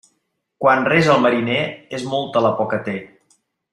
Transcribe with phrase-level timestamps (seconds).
[0.63, 1.59] Quan resa el mariner,
[1.99, 2.97] és molta la por que té.